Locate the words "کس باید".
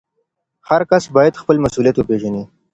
0.91-1.39